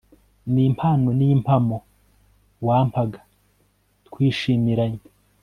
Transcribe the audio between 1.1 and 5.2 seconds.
y'impamo wampaga twishimiranye